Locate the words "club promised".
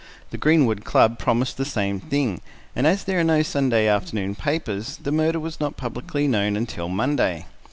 0.83-1.57